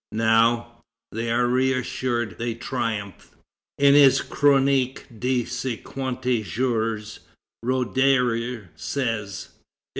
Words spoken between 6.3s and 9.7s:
Jours, Roederer says: "If M.